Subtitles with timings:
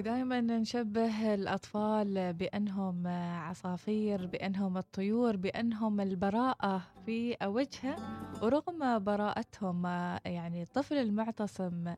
[0.00, 3.06] ودائما نشبه الأطفال بأنهم
[3.36, 7.96] عصافير بأنهم الطيور بأنهم البراءة في وجهه
[8.42, 9.86] ورغم براءتهم
[10.26, 11.94] يعني الطفل المعتصم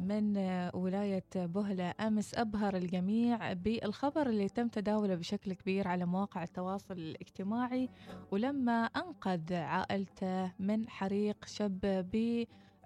[0.00, 0.36] من
[0.74, 7.88] ولاية بهلة أمس أبهر الجميع بالخبر اللي تم تداوله بشكل كبير على مواقع التواصل الاجتماعي
[8.30, 11.80] ولما أنقذ عائلته من حريق شب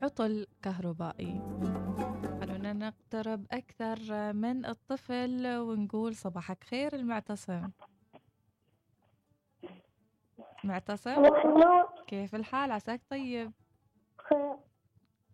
[0.02, 1.40] بعطل كهربائي.
[2.40, 7.70] خلونا نقترب أكثر من الطفل ونقول صباحك خير المعتصم.
[10.64, 11.22] معتصم؟
[12.06, 13.52] كيف الحال عساك طيب؟
[14.28, 14.56] خير.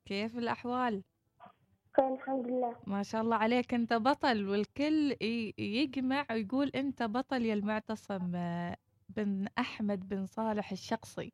[0.05, 1.03] كيف الأحوال؟
[1.97, 2.77] خير الحمد لله.
[2.87, 3.75] ما شاء الله عليك.
[3.75, 5.17] أنت بطل والكل
[5.59, 8.77] يجمع ويقول أنت بطل يا المعتصم آه،
[9.09, 11.33] بن أحمد بن صالح الشخصي.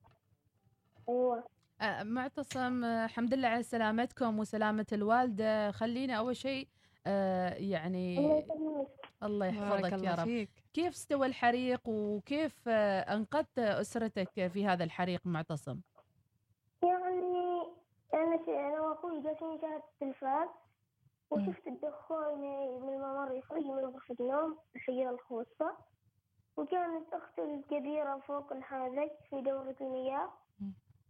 [1.09, 1.60] أيوة.
[2.03, 5.71] معتصم آه، الحمد لله على سلامتكم وسلامة الوالدة.
[5.71, 6.69] خلينا أول شيء
[7.07, 8.19] آه، الله يعني
[9.23, 10.25] الله يحفظك يا الله رب.
[10.25, 10.51] فيك.
[10.73, 15.81] كيف استوى الحريق وكيف آه، أنقذت أسرتك في هذا الحريق معتصم؟
[16.83, 17.63] يعني
[18.15, 18.41] أنا.
[18.49, 20.49] أنا وأخوي جالسين نشاهد التلفاز
[21.31, 22.41] وشفت الدخان
[22.81, 25.77] من الممر يخرج من غرفة النوم الحجرة الخاصة
[26.57, 30.31] وكانت أختي الكبيرة فوق الحاذق في دورة المياه.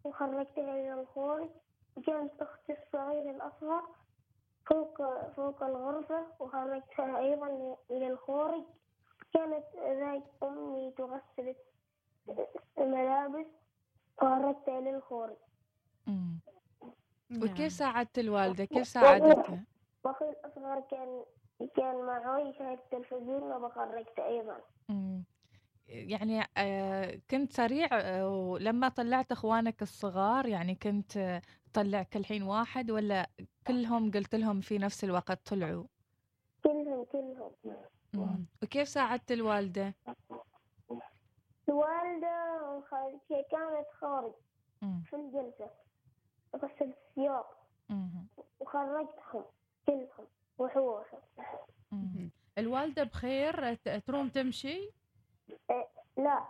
[0.04, 1.48] وخرجتها إلى الخارج
[1.96, 3.82] وكانت أختي الصغيرة الأصغر
[4.66, 5.02] فوق
[5.36, 8.62] فوق الغرفة وخرجتها أيضا إلى الخارج
[9.34, 11.54] كانت ذاك أمي تغسل
[12.78, 13.46] الملابس
[14.22, 15.36] وخرجتها إلى الخارج
[16.06, 16.40] مم.
[17.30, 17.42] نعم.
[17.42, 19.64] وكيف ساعدت الوالدة كيف ساعدتها
[20.04, 21.24] وأخوي الأصغر كان
[21.76, 24.60] كان معي يشاهد التلفزيون وبخرجته أيضا.
[25.90, 31.40] يعني آه، كنت سريع آه، ولما طلعت اخوانك الصغار يعني كنت
[31.72, 33.30] تطلع كل حين واحد ولا
[33.66, 35.84] كلهم قلت لهم في نفس الوقت طلعوا
[36.64, 37.50] كلهم كلهم
[38.14, 38.46] مم.
[38.62, 39.94] وكيف ساعدت الوالدة
[41.68, 44.32] الوالدة خ- كانت خارج
[44.82, 45.02] مم.
[45.10, 45.70] في الجلسة
[46.56, 47.44] غسلت الثياب.
[48.60, 49.44] وخرجتهم
[49.86, 50.26] كلهم
[50.58, 52.30] وحوشهم.
[52.58, 54.90] الوالدة بخير تروم تمشي
[56.16, 56.44] لا.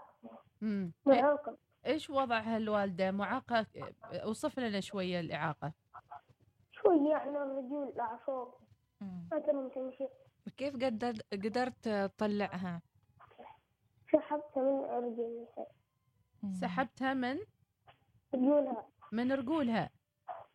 [0.60, 0.92] مم.
[1.08, 1.56] إيه- معوقة
[1.86, 3.66] إيش وضعها الوالدة معاقة؟
[4.12, 5.72] أوصف لنا شوية الإعاقة.
[6.72, 8.48] شوي يعني الرجول الأعصاب
[9.00, 9.28] مم.
[9.32, 10.08] ما تمشي
[10.46, 12.82] وكيف قدرت قدرت تطلعها؟
[14.12, 15.66] سحبتها من رجلها
[16.42, 16.52] مم.
[16.52, 17.38] سحبتها من؟
[18.34, 18.86] رجولها.
[19.12, 19.90] من رجولها؟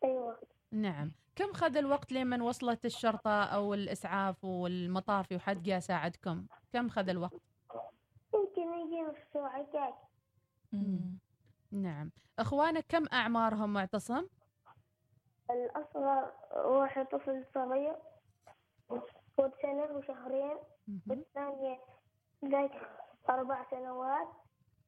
[0.04, 0.38] أيوة.
[0.72, 1.12] نعم.
[1.36, 7.40] كم خذ الوقت لمن وصلت الشرطة أو الإسعاف والمطافي وحد جاء ساعدكم كم خذ الوقت؟
[9.72, 9.94] كاك
[10.72, 11.18] مم.
[11.72, 12.10] نعم.
[12.38, 14.26] أخوانك كم أعمارهم معتصم؟
[15.50, 17.96] الأصغر واحد طفل صغير
[19.36, 20.56] فوق سنة وشهرين.
[21.06, 21.80] والثانية
[22.44, 22.72] ذاك
[23.30, 24.28] أربع سنوات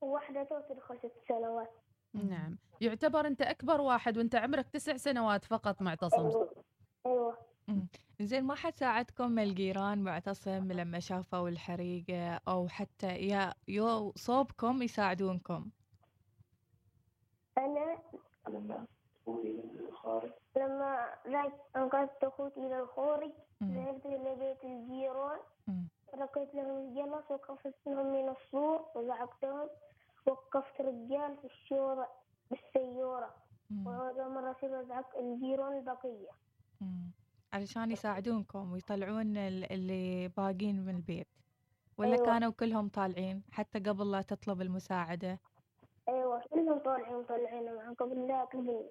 [0.00, 1.70] وواحدة تو تدخل ست سنوات.
[2.14, 2.58] نعم.
[2.80, 6.26] يعتبر أنت أكبر واحد وأنت عمرك تسع سنوات فقط معتصم.
[6.26, 6.64] أيوة.
[7.06, 7.38] أيوة.
[8.20, 15.70] زين ما حد ساعدكم الجيران معتصم لما شافوا الحريقة أو حتى يا يو صوبكم يساعدونكم
[17.58, 17.98] أنا
[20.56, 23.30] لما ذاك أنقذت أخوتي إلى الخارج.
[23.62, 25.88] ذهبت إلى بيت الجيران مم.
[26.14, 29.68] ركيت لهم الجلس وقفزتهم من السور وزعقتهم
[30.26, 32.06] وقفت رجال في الشورى
[32.50, 33.34] بالسيارة.
[33.86, 36.30] وهذا مرة بزعق الجيران البقية.
[37.52, 41.28] علشان يساعدونكم ويطلعون ال- اللي باقين من البيت.
[41.98, 42.26] ولا أيوة.
[42.26, 45.38] كانوا كلهم طالعين؟ حتى قبل لا تطلب المساعدة.
[46.08, 48.84] أيوة كلهم طالعين طالعين معهم قبل لا كلهم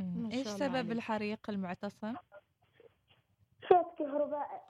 [0.00, 0.92] الله سبب عليك.
[0.92, 2.14] الحريق المعتصم؟
[3.68, 4.60] شوت كهربائي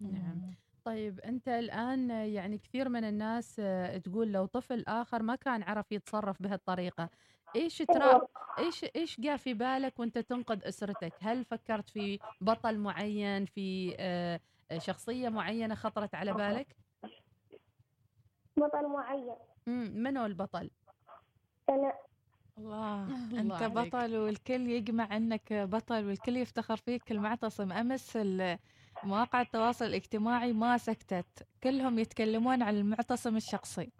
[0.00, 0.54] نعم.
[0.86, 3.56] طيب أنت الآن يعني كثير من الناس
[4.04, 7.08] تقول لو طفل آخر ما كان عرف يتصرف بهالطريقة
[7.56, 8.28] إيش ترى أيوة.
[8.58, 14.40] إيش إيش جاء في بالك وأنت تنقذ أسرتك؟ هل فكرت في بطل معين في آه،
[14.78, 16.76] شخصية معينة خطرت على بالك؟
[18.56, 19.34] بطل معين.
[19.66, 20.70] مم، منو البطل؟
[21.68, 21.92] أنا.
[22.58, 23.06] الله
[23.56, 23.94] عليك.
[23.94, 28.58] بطل والكل يجمع أنك بطل والكل يفتخر فيك المعتصم أمس ال-
[29.04, 31.46] مواقع التواصل الاجتماعي ما سكتت.
[31.62, 33.92] كلهم يتكلمون عن المعتصم الشخصي.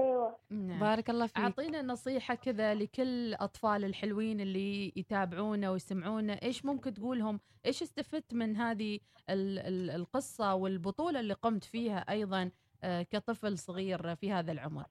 [0.00, 0.36] أيوة.
[0.50, 0.80] نعم.
[0.80, 1.38] بارك الله فيك.
[1.38, 6.42] أعطينا نصيحة كذا لكل أطفال الحلوين اللي يتابعونا ويسمعونا.
[6.42, 12.50] إيش ممكن تقولهم؟ إيش استفدت من هذه ال- ال- القصة والبطولة اللي قمت فيها أيضا
[12.84, 14.84] آه، كطفل صغير في هذا العمر؟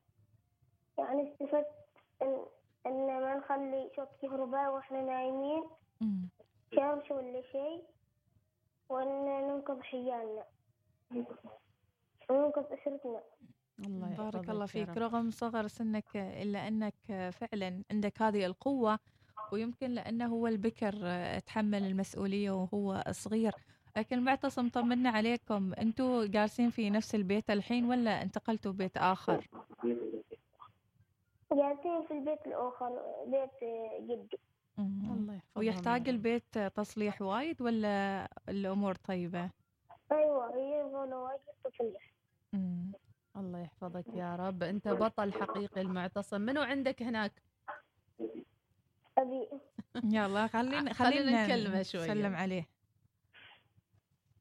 [0.98, 1.68] يعني استفدت
[2.22, 2.46] إن
[2.86, 5.64] إن ما نخلي شوت كهربائي وإحنا نايمين.
[6.76, 7.84] شمس ولا شيء؟
[8.90, 10.44] وأن ننقذ حيالنا
[12.30, 13.22] وننقذ أسرتنا.
[13.86, 14.90] الله بارك الله فيك.
[14.90, 14.98] رب.
[14.98, 19.00] رغم صغر سنك إلا أنك فعلا عندك هذه القوة
[19.52, 20.94] ويمكن لأنه هو البكر
[21.40, 23.52] تحمل المسؤولية وهو صغير.
[23.98, 25.74] لكن معتصم طمنا عليكم.
[25.74, 29.48] أنتوا جالسين في نفس البيت الحين ولا انتقلتوا بيت آخر؟
[31.54, 33.50] جالسين في البيت الآخر بيت
[34.02, 34.40] جدي.
[34.80, 36.10] الله يحفظهم ويحتاج.
[36.10, 39.50] البيت تصليح وايد ولا الأمور طيبة؟
[40.12, 42.14] أيوة هي يبغون واجد تصلح.
[42.54, 42.92] مم.
[43.38, 44.64] الله يحفظك يا رب.
[44.64, 46.42] أنت بطل حقيقي المعتصم.
[46.42, 47.44] منو عندك هناك؟
[49.18, 49.48] أبي.
[50.16, 52.04] يلا خلينا خلينا نكلمه شوية.
[52.12, 52.68] نسلم عليه.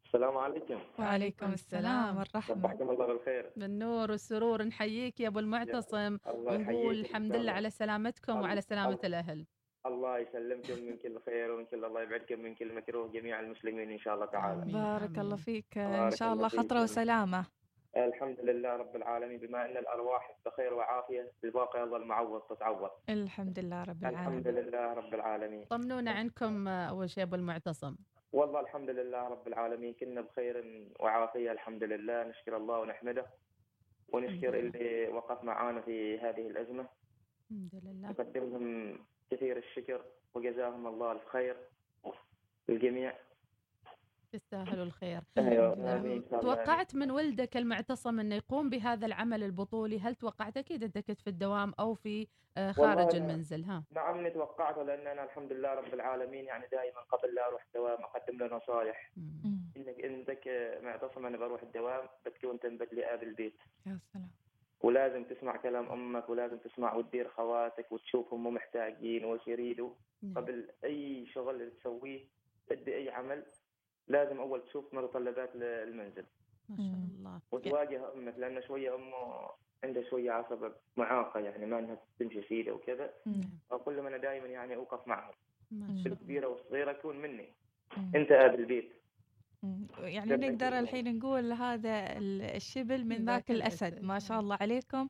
[0.04, 0.78] السلام عليكم.
[0.98, 2.54] وعليكم السلام والرحمة.
[2.54, 3.52] صبحكم الله بالخير.
[3.56, 4.62] بالنور والسرور.
[4.62, 6.18] نحييك يا أبو المعتصم.
[6.26, 7.06] الله ونقول يحييك.
[7.06, 7.52] الحمد لله.
[7.52, 9.46] على سلامتكم الله- وعلى سلامة الله- الأهل.
[9.88, 13.98] الله يسلمكم من كل خير ومن كل الله يبعدكم من كل مكروه جميع المسلمين إن
[13.98, 14.62] شاء الله تعالى.
[14.62, 14.74] آمين.
[14.74, 15.36] بارك الله.
[15.36, 15.78] فيك.
[15.78, 16.62] إن بارك شاء الله الله.
[16.62, 17.46] خطرة وسلامة.
[17.96, 22.90] الحمد لله رب العالمين بما أن الأرواح بخير وعافية الباقي الله المعوض تتعوض.
[23.08, 25.64] الحمد لله رب الحمد العالمين لله رب العالمين.
[25.64, 27.96] طمنونا عنكم آه، أول شيء أبو المعتصم.
[28.32, 33.26] والله الحمد لله رب العالمين كنا بخير وعافية الحمد لله نشكر الله ونحمده
[34.08, 36.86] ونشكر الحمد اللي وقف معانا في هذه الازمه
[37.50, 38.08] الحمد لله.
[38.10, 38.98] نقدم لهم
[39.30, 40.04] كثير الشكر
[40.34, 41.56] وجزاهم الله الخير
[42.68, 43.14] الجميع
[44.32, 45.20] تستاهلوا الخير.
[45.36, 46.40] شاء الله.
[46.40, 51.30] توقعت من ولدك المعتصم انه يقوم بهذا العمل البطولي؟ هل توقعت؟ أكيد أنت كنت في
[51.30, 52.26] الدوام أو في
[52.56, 53.84] آه، خارج المنزل ها.
[53.90, 58.02] نعم إني توقعته لأن أنا الحمد لله رب العالمين يعني دائما قبل لا أروح الدوام
[58.04, 59.12] أقدم له نصائح.
[59.76, 60.48] إنك إنك
[60.82, 63.60] معتصم أنا بروح الدوام بتكون تنبت لي اب البيت.
[63.86, 64.30] يا سلام.
[64.80, 69.90] ولازم تسمع كلام أمك ولازم تسمع وتدير خواتك وتشوفهم مو محتاجين وش يريدوا
[70.22, 70.34] نعم.
[70.34, 72.20] قبل أي شغل تسويه
[72.68, 73.42] تدي أي عمل
[74.08, 76.24] لازم أول تشوف متطلبات المنزل
[76.68, 76.86] ما شاء.
[77.18, 79.50] الله وتواجه أمك لأن شوية أمه
[79.84, 83.50] عندها شوية عصب معاقة يعني ما إنها تمشي سيده وكذا مم.
[83.72, 85.34] أقول لهم أنا دائما يعني أوقف معهم
[85.70, 85.96] ما مم.
[85.96, 87.52] شاء الله الكبيرة والصغيرة تكون مني.
[88.14, 88.92] أنت اب البيت.
[89.98, 90.78] يعني نقدر.
[90.78, 94.02] الحين نقول هذا ال- الشبل من ذاك الأسد.
[94.02, 94.40] ما شاء نعم.
[94.44, 95.08] الله عليكم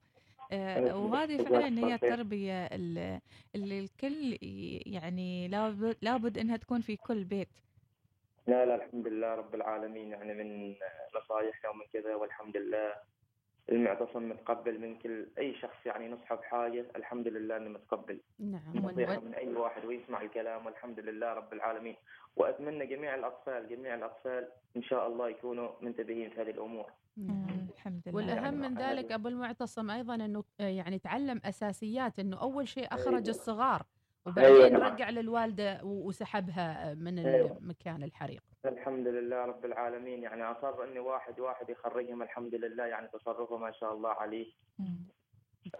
[0.52, 0.96] آه،.
[0.96, 2.10] وهذه فعلا هي خير.
[2.12, 3.20] التربية ال-
[3.54, 4.38] اللي الكل
[4.86, 7.48] يعني لابد, لابد إنها تكون في كل بيت
[8.46, 10.74] لا لا الحمد لله رب العالمين يعني من
[11.16, 12.92] نصايحنا ومن كذا والحمد لله
[13.72, 19.20] المعتصم متقبل من كل أي شخص يعني نصحه بحاجة الحمد لله إنه متقبل نعم نصيحه
[19.20, 21.96] من أي واحد ويسمع الكلام والحمد لله رب العالمين
[22.36, 27.36] وأتمنى جميع الأطفال جميع الأطفال إن شاء الله يكونوا منتبهين في هذه الأمور نعم.
[27.36, 27.68] مم.
[27.74, 32.40] الحمد لله والأهم يعني من ذلك أبو المعتصم أيضا أنه آه، يعني تعلم أساسيات إنه
[32.40, 33.28] أول شيء أخرج أيوة.
[33.28, 33.82] الصغار
[34.38, 34.92] أيوة وبعدين نعم.
[34.92, 37.58] رجع للوالدة وسحبها من أيوة.
[37.60, 40.22] مكان الحريق الحمد لله رب العالمين.
[40.22, 44.52] يعني اصر إني واحد واحد يخرجهم الحمد لله يعني تصرفه ما شاء الله عليه.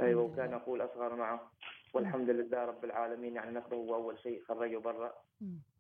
[0.01, 0.55] أيوه الحمد وكان.
[0.55, 1.51] أقول اصغر معه.
[1.95, 3.35] والحمد لله رب العالمين.
[3.35, 5.13] يعني ناخذه هو اول شيء خرجه برا.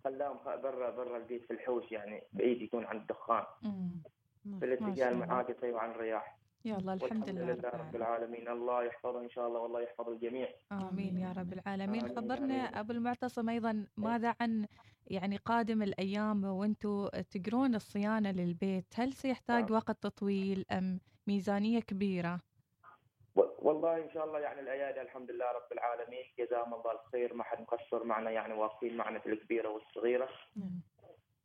[0.04, 3.44] خلاهم برا برا البيت في الحوش يعني بعيد يكون عن الدخان.
[4.60, 5.24] في الاتجاه الله.
[5.24, 6.38] المعاكس وعن الرياح.
[6.64, 8.48] يلا الحمد والحمد لله لله رب رب العالمين.
[8.48, 10.48] الله يحفظه إن شاء الله والله يحفظ الجميع.
[10.72, 12.08] آمين يا رب العالمين.
[12.08, 12.54] خبرنا.
[12.54, 13.86] أبو المعتصم أيضا.
[13.96, 14.66] ماذا عن
[15.10, 19.72] يعني قادم الأيام وأنتم تقرون الصيانة للبيت هل سيحتاج نعم.
[19.72, 22.40] وقت طويل أم ميزانية كبيرة
[23.58, 27.60] والله إن شاء الله يعني الايادي الحمد لله رب العالمين جزاهم الله الخير ما حد
[27.60, 30.80] مقصر معنا يعني واقفين معنا في الكبيره والصغيره مم.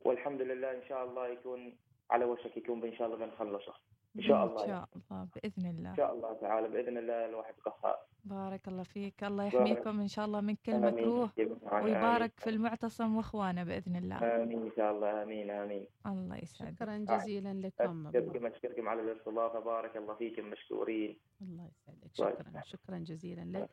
[0.04, 1.76] والحمد لله إن شاء الله يكون
[2.10, 3.74] على وشك يكون إن شاء الله بنخلصه
[4.16, 4.72] إن شاء الله يعني.
[4.72, 9.24] شاء الله بإذن الله إن شاء الله تعالى بإذن الله الواحد قهار بارك الله فيك.
[9.24, 9.44] الله.
[9.44, 10.94] يحميكم إن شاء الله من كل آمين.
[10.94, 11.30] مكروه.
[11.72, 14.42] ويبارك في المعتصم وإخوانه بإذن الله.
[14.42, 15.22] آمين إن شاء الله.
[15.22, 15.86] آمين آمين.
[16.06, 16.74] الله يسعدك.
[16.74, 18.06] شكرا جزيلا لكم.
[18.06, 21.18] أبو أشكركم اشكركم على الاستضافه بارك الله فيكم مشكورين.
[21.42, 22.10] الله يسعدك.
[22.18, 22.38] بارك.
[22.38, 23.70] شكرا شكرا جزيلا لك.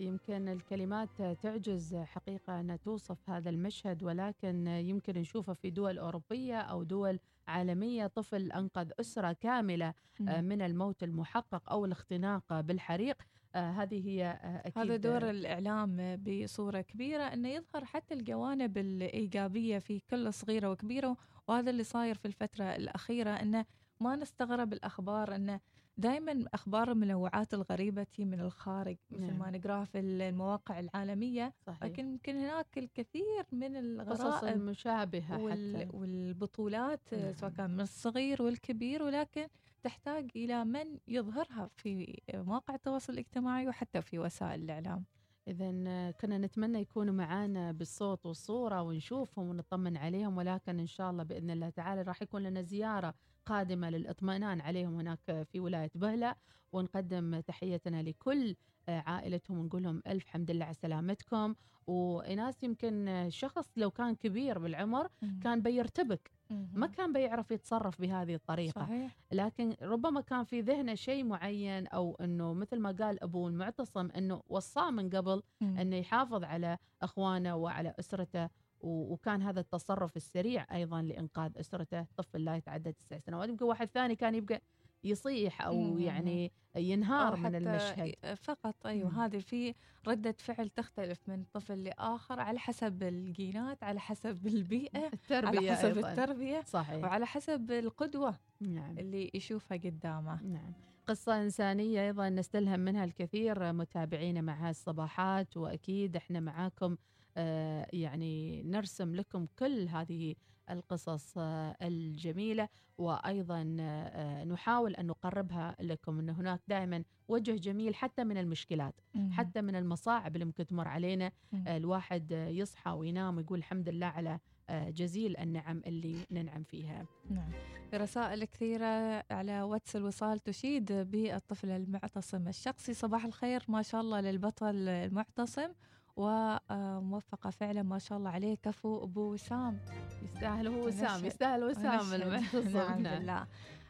[0.00, 6.82] يمكن الكلمات تعجز حقيقة أن توصف هذا المشهد ولكن يمكن نشوفه في دول أوروبية أو
[6.82, 8.06] دول عالمية.
[8.06, 9.94] طفل أنقذ أسرة كاملة.
[10.20, 13.22] من الموت المحقق أو الاختناق بالحريق.
[13.60, 20.00] هذه هي آه، أكيد هذا دور الإعلام بصورة كبيرة أنه يظهر حتى الجوانب الإيجابية في
[20.10, 21.16] كل صغيرة وكبيرة
[21.48, 23.64] وهذا اللي صاير في الفترة الأخيرة أنه
[24.00, 25.60] ما نستغرب الأخبار أنه
[25.96, 29.38] دائما أخبار المنوعات الغريبة من الخارج مثل نعم.
[29.38, 35.76] ما نقراها في المواقع العالمية صحيح لكن يمكن هناك الكثير من قصص الغرائب المشابهة وال...
[35.76, 37.32] حتى والبطولات نعم.
[37.32, 39.48] سواء كان من الصغير والكبير ولكن
[39.84, 45.04] تحتاج إلى من يظهرها في مواقع التواصل الاجتماعي وحتى في وسائل الإعلام
[45.48, 45.70] إذا
[46.10, 51.70] كنا نتمنى يكونوا معانا بالصوت والصورة ونشوفهم ونطمن عليهم ولكن إن شاء الله بإذن الله
[51.70, 53.14] تعالى راح يكون لنا زيارة
[53.46, 56.34] قادمة للإطمئنان عليهم هناك في ولاية بهلة
[56.72, 58.56] ونقدم تحيتنا لكل
[58.88, 61.54] عائلتهم ونقول لهم ألف حمد لله على سلامتكم
[61.86, 65.08] وناس يمكن شخص لو كان كبير بالعمر.
[65.42, 66.30] كان بيرتبك.
[66.50, 68.80] ما كان بيعرف يتصرف بهذه الطريقة.
[68.80, 69.16] صحيح.
[69.32, 74.42] لكن ربما كان في ذهنه شيء معين أو إنه مثل ما قال أبوه المعتصم إنه
[74.48, 75.78] وصاه من قبل مم.
[75.78, 78.48] إنه يحافظ على أخوانه وعلى أسرته
[78.80, 83.48] وكان هذا التصرف السريع أيضا لإنقاذ أسرته طفل لا يتعدى تسع سنوات.
[83.48, 84.62] يمكن واحد ثاني كان يبقى
[85.04, 85.98] يصيح أو مم.
[85.98, 89.24] يعني ينهار أو من المشهد فقط أيوه.
[89.24, 89.74] هذه في
[90.08, 95.96] ردة فعل تختلف من طفل لآخر على حسب الجينات على حسب البيئة على التربية حسب
[95.96, 96.10] أيضاً.
[96.10, 100.72] التربية صحيح وعلى حسب القدوة نعم اللي يشوفها قدامه نعم
[101.06, 106.96] قصة إنسانية أيضا نستلهم منها الكثير متابعينا مع هالصباحات وأكيد إحنا معاكم
[107.36, 110.34] آه، يعني نرسم لكم كل هذه
[110.70, 112.68] القصص آه، الجميلة.
[112.98, 119.30] وأيضا آه، نحاول أن نقربها لكم أن هناك دائما وجه جميل حتى من المشكلات مم.
[119.32, 121.32] حتى من المصاعب اللي ممكن تمر علينا.
[121.52, 121.64] مم.
[121.68, 124.38] الواحد يصحى وينام ويقول الحمد لله على
[124.70, 127.06] آه، جزيل النعم اللي ننعم فيها.
[127.30, 127.50] نعم.
[127.90, 132.94] في رسائل كثيرة على واتس الوصال تشيد بالطفل المعتصم الشخصي.
[132.94, 135.68] صباح الخير ما شاء الله للبطل المعتصم.
[136.16, 138.54] وموفقة فعلا ما شاء الله عليه.
[138.54, 139.80] كفو أبو وسام.
[140.22, 142.12] يستاهل هو وسام يستاهل وسام.
[142.14, 143.18] المعتصم نعم نعم.
[143.18, 143.46] بالله.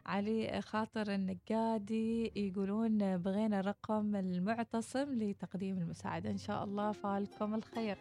[0.06, 6.30] علي خاطر النقادي يقولون بغينا رقم المعتصم لتقديم المساعدة.
[6.30, 7.98] إن شاء الله فالكم الخير.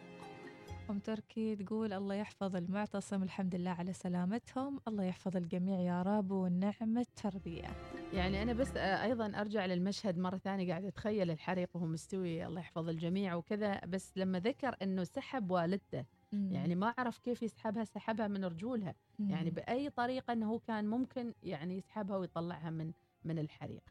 [0.90, 4.80] أم تركي تقول الله يحفظ المعتصم الحمد لله على سلامتهم.
[4.88, 7.68] الله يحفظ الجميع يا رب والنعم التربية.
[8.14, 12.60] يعني أنا بس آه، أيضا أرجع للمشهد مرة ثانية قاعدة أتخيل الحريق وهو مستوي الله
[12.60, 16.04] يحفظ الجميع وكذا بس لما ذكر إنه سحب والدته
[16.52, 19.30] يعني ما عرف كيف يسحبها سحبها من رجولها مم.
[19.30, 22.92] يعني بأي طريقة إنه هو كان ممكن يعني يسحبها ويطلعها من
[23.24, 23.82] من الحريق.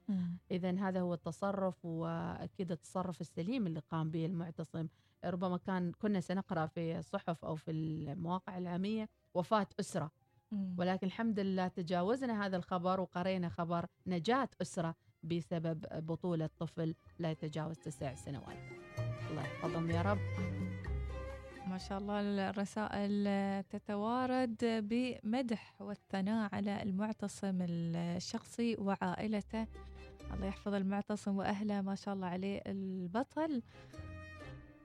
[0.51, 4.87] اذا هذا هو التصرف وأكيد التصرف السليم اللي قام به المعتصم
[5.25, 10.11] ربما كان كنا سنقرأ في الصحف أو في المواقع العامية وفاة أسرة.
[10.77, 17.77] ولكن الحمد لله تجاوزنا هذا الخبر وقرينا خبر نجاة أسرة بسبب بطولة طفل لا يتجاوز
[17.77, 18.57] تسع سنوات.
[19.31, 20.19] الله يحفظهم يا رب.
[21.67, 29.67] ما شاء الله الرسائل تتوارد بمدح والثناء على المعتصم الشخصي وعائلته.
[30.33, 31.81] الله يحفظ المعتصم وأهله.
[31.81, 33.61] ما شاء الله عليه البطل.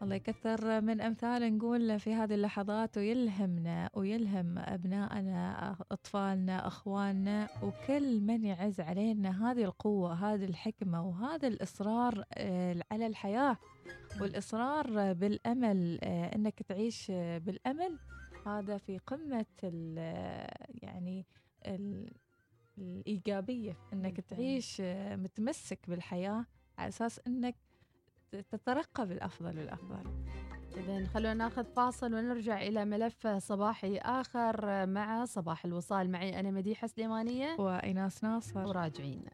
[0.02, 8.44] الله يكثر من أمثال نقول في هذه اللحظات ويلهمنا ويلهم أبنائنا أطفالنا أخواننا وكل من
[8.44, 13.56] يعز علينا هذه القوة هذه الحكمة وهذا الإصرار آه، على الحياة
[14.20, 17.98] والإصرار بالأمل آه، أنك تعيش آه، بالأمل
[18.46, 20.48] هذا في قمة ال-
[20.82, 21.26] يعني
[21.66, 22.12] ال-
[22.78, 24.20] الإيجابية أنك.
[24.20, 26.46] تعيش آه، متمسك بالحياة
[26.78, 27.56] على أساس أنك
[28.32, 30.24] ت- تترقى بالأفضل والأفضل.
[30.76, 36.10] إذا خلونا ناخذ فاصل ونرجع إلى ملف صباحي آخر مع صباح الوصال.
[36.10, 37.56] معي أنا مديحة سليمانية.
[37.58, 38.66] وإناس ناصر.
[38.66, 39.24] وراجعين